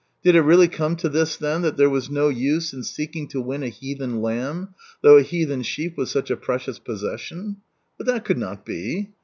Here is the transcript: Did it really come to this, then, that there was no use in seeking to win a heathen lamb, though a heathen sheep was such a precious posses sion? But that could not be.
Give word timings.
Did 0.23 0.33
it 0.35 0.41
really 0.41 0.67
come 0.67 0.95
to 0.95 1.09
this, 1.09 1.35
then, 1.37 1.61
that 1.61 1.77
there 1.77 1.87
was 1.87 2.09
no 2.09 2.27
use 2.29 2.73
in 2.73 2.81
seeking 2.81 3.27
to 3.27 3.39
win 3.39 3.61
a 3.61 3.69
heathen 3.69 4.19
lamb, 4.19 4.69
though 5.03 5.17
a 5.17 5.21
heathen 5.21 5.61
sheep 5.61 5.95
was 5.95 6.09
such 6.09 6.31
a 6.31 6.35
precious 6.35 6.79
posses 6.79 7.21
sion? 7.21 7.57
But 7.99 8.07
that 8.07 8.25
could 8.25 8.39
not 8.39 8.65
be. 8.65 9.09